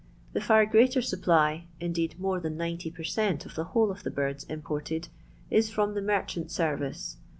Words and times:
The 0.33 0.41
far 0.41 0.65
greater 0.65 0.99
supply, 0.99 1.67
indeed 1.79 2.19
more 2.19 2.41
I 2.43 2.77
per 2.89 3.03
cent, 3.03 3.45
of 3.45 3.53
the 3.53 3.65
whole 3.65 3.91
of 3.91 4.01
the 4.01 4.09
birds 4.09 4.47
im 4.49 4.63
is 5.51 5.69
from 5.69 5.93
the 5.93 6.01
merchant 6.01 6.49
service. 6.49 7.17